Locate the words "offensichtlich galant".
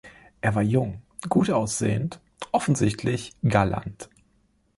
2.51-4.09